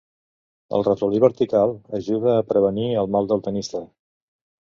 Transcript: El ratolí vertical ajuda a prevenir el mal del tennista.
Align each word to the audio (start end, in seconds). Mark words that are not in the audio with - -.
El 0.77 0.85
ratolí 0.87 1.19
vertical 1.23 1.73
ajuda 1.99 2.33
a 2.39 2.47
prevenir 2.53 2.89
el 3.03 3.11
mal 3.19 3.31
del 3.35 3.45
tennista. 3.51 3.85